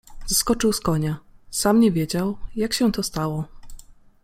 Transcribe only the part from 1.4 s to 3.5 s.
sam nie wiedział, jak się to stało.